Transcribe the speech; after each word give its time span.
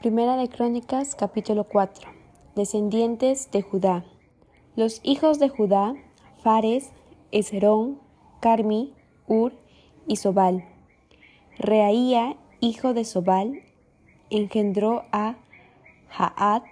Primera 0.00 0.38
de 0.38 0.48
Crónicas, 0.48 1.14
capítulo 1.14 1.64
4. 1.64 2.08
Descendientes 2.56 3.50
de 3.50 3.60
Judá. 3.60 4.06
Los 4.74 5.02
hijos 5.02 5.38
de 5.38 5.50
Judá, 5.50 5.94
Fares, 6.42 6.90
Esrón, 7.32 8.00
Carmi, 8.40 8.94
Ur 9.26 9.52
y 10.06 10.16
Sobal. 10.16 10.64
Reaía, 11.58 12.38
hijo 12.60 12.94
de 12.94 13.04
Sobal, 13.04 13.60
engendró 14.30 15.04
a 15.12 15.36
Jaat, 16.08 16.64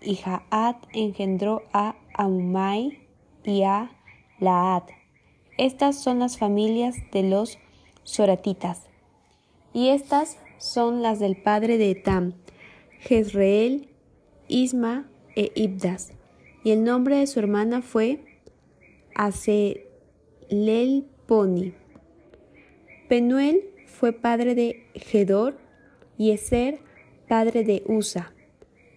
y 0.00 0.14
Jaat 0.14 0.76
engendró 0.92 1.62
a 1.72 1.96
Aumai 2.14 3.00
y 3.42 3.64
a 3.64 3.90
Laat. 4.38 4.90
Estas 5.58 6.00
son 6.00 6.20
las 6.20 6.38
familias 6.38 6.94
de 7.10 7.24
los 7.24 7.58
soratitas. 8.04 8.82
Y 9.72 9.88
estas 9.88 10.38
son 10.58 11.02
las 11.02 11.18
del 11.18 11.34
padre 11.42 11.78
de 11.78 11.90
Etam, 11.90 12.34
Jezreel, 13.06 13.88
Isma 14.48 15.08
e 15.36 15.52
Ibdas. 15.54 16.12
Y 16.64 16.72
el 16.72 16.82
nombre 16.82 17.18
de 17.18 17.28
su 17.28 17.38
hermana 17.38 17.80
fue 17.80 18.24
Aselelponi. 19.14 19.84
Penuel 23.08 23.62
fue 23.86 24.12
padre 24.12 24.56
de 24.56 24.88
Gedor 24.94 25.56
y 26.18 26.32
Eser 26.32 26.80
padre 27.28 27.62
de 27.62 27.84
Usa. 27.86 28.34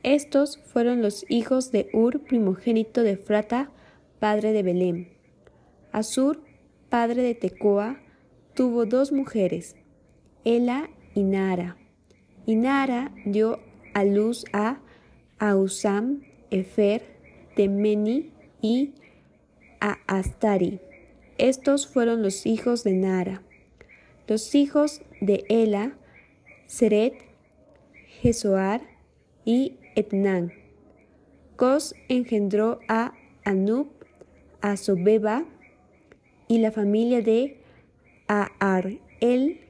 Estos 0.02 0.58
fueron 0.58 1.03
los 1.03 1.26
hijos 1.30 1.72
de 1.72 1.89
Ur, 1.94 2.22
primogénito 2.22 3.03
de 3.03 3.16
Frata, 3.16 3.70
padre 4.20 4.53
de 4.53 4.64
Belén. 4.64 5.09
Asur, 5.91 6.41
padre 6.89 7.22
de 7.22 7.36
Tecoa, 7.36 8.00
tuvo 8.55 8.88
dos 8.88 9.12
mujeres, 9.12 9.76
Ela 10.45 10.89
y 11.14 11.22
Nara. 11.23 11.78
Y 12.45 12.55
Nara 12.55 13.12
dio 13.26 13.59
a 13.94 14.04
luz 14.04 14.46
a 14.54 14.80
Ausam, 15.40 16.22
Efer, 16.52 17.04
Temeni 17.56 18.31
y 18.62 18.94
a 19.80 19.98
Astari. 20.08 20.80
Estos 21.38 21.88
fueron 21.88 22.22
los 22.22 22.46
hijos 22.46 22.84
de 22.84 22.94
Nara. 22.94 23.42
Los 24.28 24.54
hijos 24.56 25.02
de 25.22 25.46
Ela, 25.50 25.98
Seret, 26.68 27.14
Jesoar 28.22 28.81
y 29.46 29.78
Etnan. 29.96 30.52
Cos 31.56 31.96
engendró 32.09 32.80
a 32.88 33.14
Anub, 33.44 33.88
a 34.62 34.78
Sobeba 34.78 35.46
y 36.48 36.59
la 36.59 36.72
familia 36.72 37.22
de 37.22 37.62
Aarel, 38.28 39.62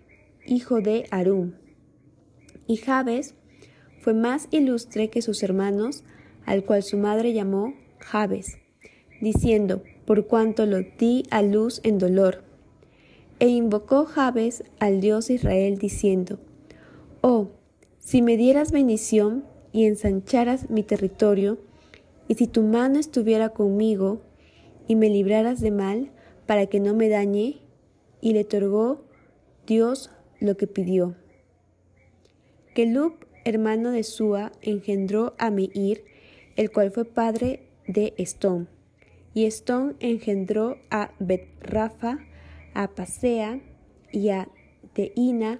hijo 0.45 0.81
de 0.81 1.07
Arum. 1.11 1.53
Y 2.67 2.77
Jabes 2.77 3.35
fue 4.01 4.13
más 4.13 4.47
ilustre 4.51 5.09
que 5.09 5.21
sus 5.21 5.43
hermanos, 5.43 6.03
al 6.45 6.63
cual 6.63 6.83
su 6.83 6.97
madre 6.97 7.33
llamó 7.33 7.73
Jabes, 7.99 8.57
diciendo, 9.21 9.83
por 10.05 10.25
cuanto 10.25 10.65
lo 10.65 10.79
di 10.97 11.23
a 11.29 11.41
luz 11.41 11.81
en 11.83 11.99
dolor. 11.99 12.43
E 13.39 13.47
invocó 13.47 14.05
Jabes 14.05 14.63
al 14.79 15.01
Dios 15.01 15.29
Israel, 15.29 15.77
diciendo, 15.77 16.39
Oh, 17.21 17.51
si 17.99 18.21
me 18.21 18.37
dieras 18.37 18.71
bendición 18.71 19.45
y 19.71 19.85
ensancharas 19.85 20.69
mi 20.69 20.83
territorio, 20.83 21.59
y 22.27 22.35
si 22.35 22.47
tu 22.47 22.63
mano 22.63 22.99
estuviera 22.99 23.49
conmigo 23.49 24.21
y 24.87 24.95
me 24.95 25.09
libraras 25.09 25.61
de 25.61 25.71
mal, 25.71 26.11
para 26.45 26.65
que 26.65 26.79
no 26.79 26.95
me 26.95 27.09
dañe, 27.09 27.61
y 28.21 28.33
le 28.33 28.41
otorgó 28.41 29.03
Dios 29.67 30.09
lo 30.39 30.57
que 30.57 30.65
pidió. 30.65 31.15
Kelub, 32.73 33.13
hermano 33.49 33.91
de 33.91 34.03
Sua, 34.03 34.51
engendró 34.61 35.33
a 35.37 35.49
Meir, 35.49 36.05
el 36.55 36.71
cual 36.71 36.91
fue 36.91 37.05
padre 37.05 37.67
de 37.87 38.13
Estón. 38.17 38.69
Y 39.33 39.45
Estón 39.45 39.95
engendró 39.99 40.77
a 40.89 41.11
Bet-Rafa, 41.19 42.19
a 42.73 42.89
Pasea 42.89 43.59
y 44.11 44.29
a 44.29 44.47
Teina, 44.93 45.59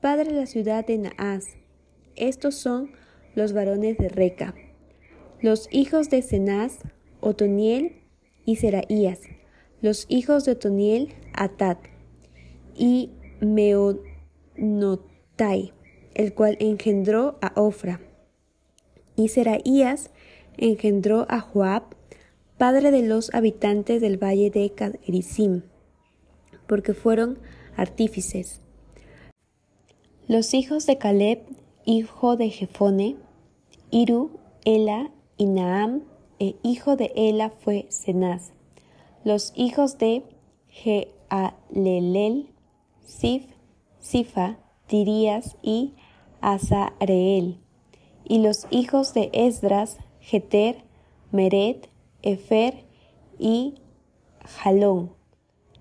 padre 0.00 0.32
de 0.32 0.40
la 0.40 0.46
ciudad 0.46 0.86
de 0.86 0.98
Naas. 0.98 1.56
Estos 2.14 2.54
son 2.54 2.92
los 3.34 3.52
varones 3.52 3.98
de 3.98 4.08
Reca. 4.08 4.54
Los 5.40 5.68
hijos 5.70 6.08
de 6.10 6.22
Cenaz, 6.22 6.78
Otoniel 7.20 8.02
y 8.44 8.56
Seraías. 8.56 9.20
Los 9.82 10.06
hijos 10.08 10.44
de 10.44 10.52
Otoniel, 10.52 11.14
Atat 11.34 11.78
y 12.74 13.10
Meonotai, 13.40 14.02
el 16.16 16.32
cual 16.34 16.56
engendró 16.60 17.38
a 17.40 17.52
Ofra. 17.60 18.00
Y 19.16 19.28
Seraías 19.28 20.10
engendró 20.56 21.26
a 21.28 21.40
Joab, 21.40 21.82
padre 22.58 22.90
de 22.90 23.02
los 23.02 23.32
habitantes 23.34 24.00
del 24.00 24.22
valle 24.22 24.50
de 24.50 24.70
Cadrisim, 24.70 25.62
porque 26.66 26.94
fueron 26.94 27.38
artífices. 27.76 28.60
Los 30.26 30.54
hijos 30.54 30.86
de 30.86 30.98
Caleb, 30.98 31.40
hijo 31.84 32.36
de 32.36 32.48
Jefone, 32.50 33.16
Iru, 33.90 34.40
Ela 34.64 35.12
y 35.36 35.46
Naam, 35.46 36.02
e 36.38 36.56
hijo 36.62 36.96
de 36.96 37.12
Ela 37.14 37.50
fue 37.50 37.86
Cenaz. 37.90 38.52
Los 39.24 39.52
hijos 39.54 39.98
de 39.98 40.22
Jealelel, 40.68 42.48
Sif, 43.04 43.44
Sifa, 44.00 44.58
Tirías 44.86 45.56
y 45.62 45.94
Y 48.24 48.38
los 48.38 48.66
hijos 48.70 49.14
de 49.14 49.30
Esdras, 49.32 49.98
Jeter, 50.20 50.84
Meret, 51.32 51.90
Efer 52.22 52.84
y 53.36 53.74
Jalón. 54.44 55.10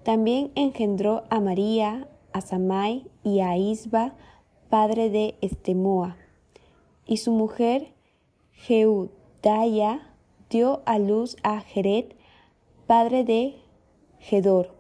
También 0.01 0.51
engendró 0.55 1.23
a 1.29 1.39
María, 1.39 2.07
a 2.33 2.41
Samai 2.41 3.05
y 3.23 3.41
a 3.41 3.57
Isba, 3.57 4.15
padre 4.69 5.11
de 5.11 5.35
Estemoa. 5.41 6.17
Y 7.05 7.17
su 7.17 7.31
mujer, 7.31 7.93
Jeudaya, 8.51 10.15
dio 10.49 10.81
a 10.85 10.97
luz 10.97 11.37
a 11.43 11.61
Jeret, 11.61 12.15
padre 12.87 13.23
de 13.23 13.55
Gedor, 14.17 14.73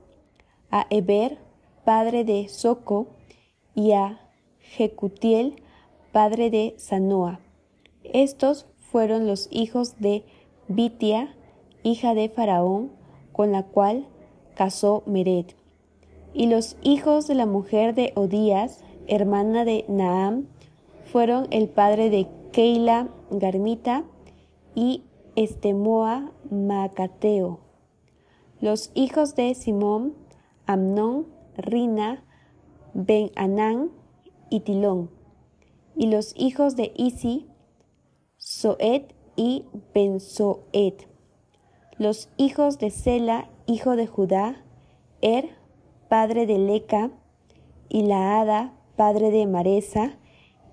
a 0.71 0.87
Eber, 0.89 1.37
padre 1.83 2.23
de 2.23 2.47
Soco, 2.49 3.07
y 3.75 3.91
a 3.91 4.19
Jecutiel, 4.59 5.61
padre 6.15 6.49
de 6.49 6.75
Sanoa. 6.77 7.41
Estos 8.05 8.67
fueron 8.79 9.27
los 9.27 9.49
hijos 9.51 9.99
de 9.99 10.23
Bitia, 10.69 11.35
hija 11.83 12.13
de 12.13 12.29
Faraón, 12.29 12.89
con 13.33 13.51
la 13.51 13.63
cual 13.63 14.07
casó 14.55 15.03
Meret. 15.07 15.57
Y 16.33 16.47
los 16.47 16.77
hijos 16.81 17.27
de 17.27 17.35
la 17.35 17.45
mujer 17.45 17.95
de 17.95 18.13
Odías, 18.15 18.81
hermana 19.07 19.65
de 19.65 19.83
Naam, 19.89 20.45
fueron 21.11 21.47
el 21.51 21.67
padre 21.67 22.09
de 22.09 22.27
Keila 22.53 23.09
Garmita 23.29 24.05
y 24.73 25.03
Estemoa 25.35 26.31
Macateo. 26.49 27.59
Los 28.61 28.89
hijos 28.93 29.35
de 29.35 29.53
Simón, 29.53 30.13
Amnón, 30.65 31.27
Rina, 31.57 32.23
Ben 32.93 33.31
Anán 33.35 33.91
y 34.49 34.61
Tilón. 34.61 35.14
Y 35.95 36.07
los 36.07 36.33
hijos 36.35 36.75
de 36.75 36.91
Isi, 36.95 37.47
Soet 38.37 39.13
y 39.35 39.65
Benzoet. 39.93 41.07
Los 41.97 42.29
hijos 42.37 42.77
de 42.79 42.91
Sela, 42.91 43.49
hijo 43.65 43.95
de 43.95 44.07
Judá, 44.07 44.63
Er, 45.21 45.49
padre 46.09 46.45
de 46.45 46.59
Leca, 46.59 47.11
y 47.89 48.03
Laada, 48.03 48.73
padre 48.95 49.31
de 49.31 49.45
Maresa, 49.47 50.17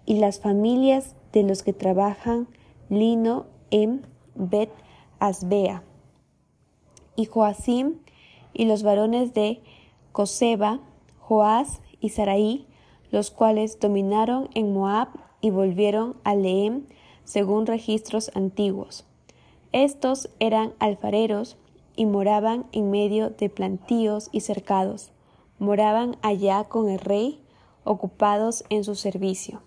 y 0.04 0.18
las 0.18 0.40
familias 0.40 1.14
de 1.32 1.44
los 1.44 1.62
que 1.62 1.72
trabajan 1.72 2.48
lino 2.88 3.46
en 3.70 4.06
Bet 4.34 4.70
Asbea. 5.18 5.84
Y 7.16 7.26
Joacim 7.26 8.00
y 8.52 8.64
los 8.66 8.82
varones 8.82 9.32
de 9.34 9.62
Coseba, 10.12 10.80
Joás 11.18 11.80
y 12.00 12.10
Saraí, 12.10 12.66
los 13.12 13.30
cuales 13.30 13.78
dominaron 13.78 14.48
en 14.54 14.72
Moab 14.72 15.08
y 15.40 15.50
volvieron 15.50 16.16
a 16.24 16.34
Leem 16.34 16.86
según 17.24 17.66
registros 17.66 18.32
antiguos. 18.34 19.04
Estos 19.70 20.28
eran 20.40 20.72
alfareros 20.80 21.56
y 21.94 22.06
moraban 22.06 22.66
en 22.72 22.90
medio 22.90 23.30
de 23.30 23.48
plantíos 23.48 24.28
y 24.32 24.40
cercados. 24.40 25.12
Moraban 25.58 26.16
allá 26.22 26.64
con 26.64 26.88
el 26.88 26.98
rey, 26.98 27.40
ocupados 27.84 28.64
en 28.70 28.82
su 28.82 28.96
servicio. 28.96 29.62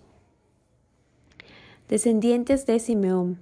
Descendientes 1.88 2.66
de 2.66 2.78
Simeón. 2.80 3.40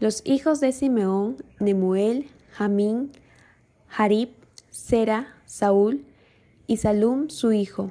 Los 0.00 0.22
hijos 0.24 0.60
de 0.60 0.72
Simeón, 0.72 1.36
Nemuel, 1.60 2.30
Jamín, 2.52 3.12
Harib, 3.88 4.30
Sera, 4.70 5.34
Saúl, 5.44 6.04
y 6.66 6.78
Salum 6.78 7.28
su 7.28 7.52
hijo, 7.52 7.90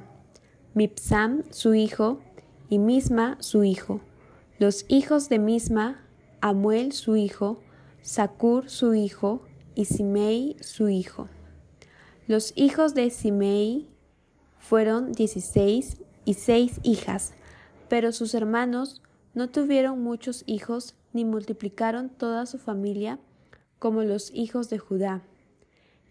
Mipsam 0.74 1.42
su 1.50 1.74
hijo, 1.74 2.20
y 2.68 2.78
Misma 2.78 3.36
su 3.40 3.64
hijo. 3.64 4.00
Los 4.58 4.86
hijos 4.88 5.28
de 5.28 5.38
Misma, 5.38 6.00
Amuel 6.40 6.92
su 6.92 7.16
hijo, 7.16 7.60
Sacur 8.00 8.70
su 8.70 8.94
hijo, 8.94 9.42
y 9.74 9.84
Simei 9.84 10.56
su 10.60 10.88
hijo. 10.88 11.28
Los 12.26 12.52
hijos 12.56 12.94
de 12.94 13.10
Simei 13.10 13.88
fueron 14.58 15.12
dieciséis 15.12 15.98
y 16.24 16.34
seis 16.34 16.80
hijas, 16.82 17.34
pero 17.88 18.12
sus 18.12 18.34
hermanos 18.34 19.02
no 19.34 19.50
tuvieron 19.50 20.02
muchos 20.02 20.44
hijos 20.46 20.94
ni 21.12 21.24
multiplicaron 21.24 22.08
toda 22.08 22.46
su 22.46 22.58
familia 22.58 23.18
como 23.78 24.02
los 24.02 24.30
hijos 24.32 24.70
de 24.70 24.78
Judá. 24.78 25.22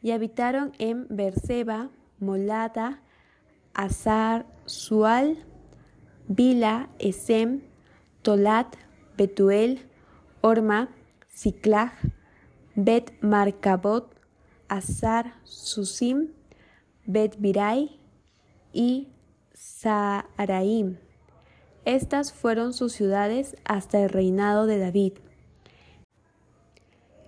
Y 0.04 0.12
habitaron 0.12 0.74
en 0.78 1.08
Berseba, 1.10 1.90
Molada, 2.20 3.02
Azar, 3.74 4.46
Sual, 4.66 5.38
Bila, 6.28 6.90
Esem, 7.00 7.62
Tolat, 8.22 8.76
Betuel, 9.18 9.80
Orma, 10.42 10.90
Siclag, 11.28 11.92
Bet 12.76 13.12
Marcabot, 13.22 14.14
Azar, 14.68 15.34
Susim, 15.44 16.30
Bet 17.06 17.38
Birai 17.40 18.00
y 18.74 19.08
Saraim. 19.54 20.98
Estas 21.86 22.32
fueron 22.32 22.74
sus 22.74 22.94
ciudades 22.94 23.56
hasta 23.66 24.00
el 24.04 24.10
reinado 24.10 24.68
de 24.68 24.78
David. 24.78 25.14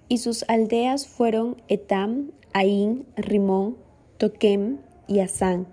Y 0.08 0.20
sus 0.20 0.44
aldeas 0.48 1.08
fueron 1.08 1.62
Etam, 1.68 2.32
Ain, 2.54 3.08
Rimón, 3.18 3.78
Toquem 4.18 4.78
y 5.08 5.22
Asán, 5.22 5.68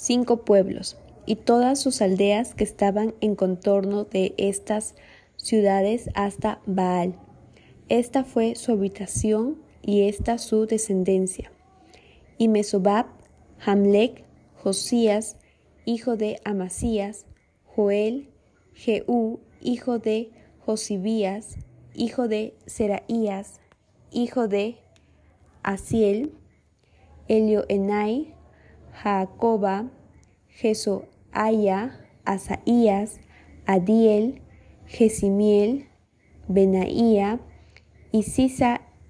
cinco 0.00 0.46
pueblos, 0.46 0.96
y 1.26 1.36
todas 1.36 1.78
sus 1.78 2.00
aldeas 2.00 2.54
que 2.54 2.64
estaban 2.64 3.14
en 3.20 3.36
contorno 3.36 4.04
de 4.04 4.34
estas 4.38 4.94
ciudades 5.36 6.08
hasta 6.14 6.62
Baal. 6.64 7.16
Esta 7.90 8.24
fue 8.24 8.54
su 8.54 8.72
habitación 8.72 9.60
y 9.82 10.08
esta 10.08 10.38
su 10.38 10.64
descendencia. 10.64 11.52
Y 12.38 12.48
Mesobab, 12.48 13.06
Hamlek, 13.62 14.24
Josías, 14.54 15.36
hijo 15.84 16.16
de 16.16 16.40
Amasías, 16.44 17.26
Joel, 17.66 18.30
Jehú, 18.72 19.40
hijo 19.60 19.98
de 19.98 20.30
Josibías, 20.60 21.58
hijo 21.94 22.26
de 22.26 22.54
Seraías, 22.64 23.60
hijo 24.10 24.48
de 24.48 24.78
Asiel, 25.62 26.32
Elioenai, 27.28 28.34
Jacoba, 29.02 29.90
Jesoaya, 30.48 31.98
Asaías, 32.26 33.20
Adiel, 33.64 34.42
Jesimiel, 34.84 35.86
Benaía, 36.48 37.40
y 38.12 38.24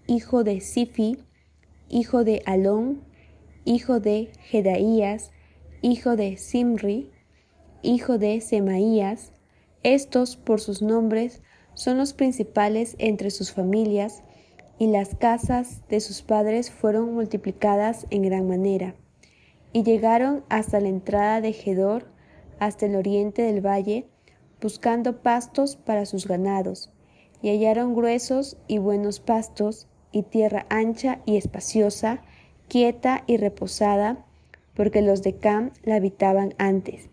hijo 0.07 0.45
de 0.45 0.61
Sifi, 0.61 1.19
hijo 1.89 2.23
de 2.23 2.43
Alón, 2.47 3.03
hijo 3.65 3.99
de 3.99 4.31
Jedaías, 4.43 5.33
hijo 5.83 6.15
de 6.15 6.37
Simri, 6.37 7.11
hijo 7.83 8.19
de 8.19 8.41
Semaías. 8.41 9.33
Estos, 9.83 10.37
por 10.37 10.61
sus 10.61 10.83
nombres, 10.83 11.43
son 11.75 11.99
los 11.99 12.13
principales 12.13 12.95
entre 12.99 13.31
sus 13.31 13.51
familias, 13.51 14.23
y 14.79 14.87
las 14.87 15.17
casas 15.17 15.83
de 15.89 15.99
sus 15.99 16.23
padres 16.23 16.71
fueron 16.71 17.13
multiplicadas 17.13 18.07
en 18.11 18.23
gran 18.23 18.47
manera, 18.47 18.95
y 19.73 19.83
llegaron 19.83 20.45
hasta 20.49 20.81
la 20.81 20.89
entrada 20.89 21.41
de 21.41 21.53
Gedor, 21.53 22.07
hasta 22.59 22.87
el 22.87 22.97
oriente 22.97 23.43
del 23.43 23.65
valle, 23.65 24.07
buscando 24.61 25.23
pastos 25.23 25.77
para 25.77 26.07
sus 26.07 26.27
ganados, 26.27 26.91
y 27.43 27.49
hallaron 27.51 27.95
gruesos 27.95 28.57
y 28.67 28.79
buenos 28.79 29.21
pastos, 29.21 29.87
y 30.13 30.23
tierra 30.23 30.67
ancha 30.69 31.21
y 31.25 31.37
espaciosa, 31.37 32.23
quieta 32.69 33.23
y 33.27 33.37
reposada, 33.37 34.25
porque 34.75 35.03
los 35.03 35.23
de 35.23 35.37
Cam 35.37 35.71
la 35.85 35.97
habitaban 35.97 36.55
antes. 36.59 37.09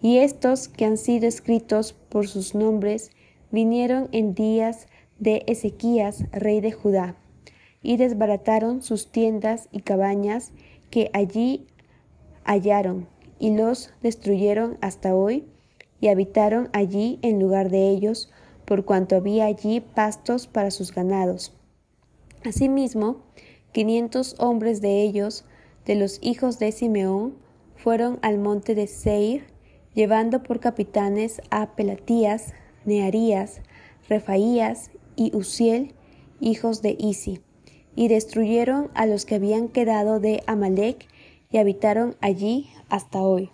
Y 0.00 0.18
estos 0.18 0.68
que 0.68 0.84
han 0.84 0.96
sido 0.96 1.26
escritos 1.26 1.92
por 1.92 2.28
sus 2.28 2.54
nombres 2.54 3.10
vinieron 3.50 4.08
en 4.12 4.34
días 4.34 4.86
de 5.18 5.42
Ezequías, 5.46 6.24
rey 6.32 6.60
de 6.60 6.72
Judá, 6.72 7.16
y 7.82 7.96
desbarataron 7.96 8.82
sus 8.82 9.10
tiendas 9.10 9.68
y 9.72 9.80
cabañas 9.80 10.52
que 10.90 11.10
allí 11.12 11.66
hallaron, 12.46 13.08
y 13.38 13.54
los 13.54 13.92
destruyeron 14.02 14.78
hasta 14.80 15.14
hoy, 15.14 15.44
y 16.00 16.08
habitaron 16.08 16.68
allí 16.72 17.18
en 17.22 17.40
lugar 17.40 17.70
de 17.70 17.90
ellos, 17.90 18.30
por 18.64 18.84
cuanto 18.84 19.16
había 19.16 19.46
allí 19.46 19.80
pastos 19.80 20.46
para 20.46 20.70
sus 20.70 20.92
ganados. 20.92 21.52
Asimismo, 22.44 23.22
quinientos 23.72 24.34
hombres 24.38 24.80
de 24.80 25.02
ellos, 25.02 25.44
de 25.84 25.94
los 25.94 26.18
hijos 26.22 26.58
de 26.58 26.72
Simeón, 26.72 27.34
fueron 27.76 28.18
al 28.22 28.38
monte 28.38 28.74
de 28.74 28.86
Seir, 28.86 29.44
llevando 29.94 30.42
por 30.42 30.60
capitanes 30.60 31.40
a 31.50 31.74
Pelatías, 31.76 32.52
Nearías, 32.84 33.60
Refaías 34.08 34.90
y 35.14 35.34
Uziel, 35.34 35.94
hijos 36.40 36.82
de 36.82 36.96
Isi, 36.98 37.40
y 37.94 38.08
destruyeron 38.08 38.90
a 38.94 39.06
los 39.06 39.24
que 39.24 39.36
habían 39.36 39.68
quedado 39.68 40.20
de 40.20 40.42
Amalek 40.46 41.08
y 41.56 41.58
habitaron 41.58 42.16
allí 42.20 42.68
hasta 42.90 43.22
hoy. 43.22 43.48